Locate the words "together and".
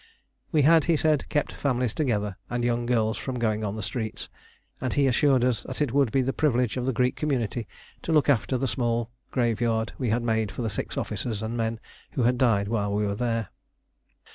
1.93-2.63